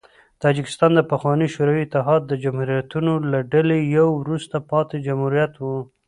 تاجکستان 0.43 0.91
د 0.95 1.01
پخواني 1.11 1.47
شوروي 1.53 1.83
اتحاد 1.85 2.21
د 2.27 2.33
جمهوریتونو 2.43 3.13
له 3.31 3.39
ډلې 3.53 3.79
یو 3.97 4.07
وروسته 4.21 4.55
پاتې 4.71 4.97
جمهوریت 5.07 5.53
و. 5.59 5.65